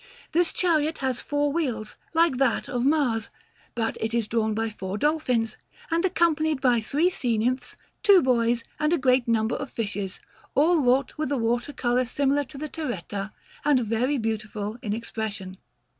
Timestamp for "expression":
14.91-15.59